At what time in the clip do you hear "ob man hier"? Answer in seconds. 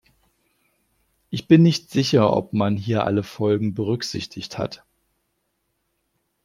2.35-3.03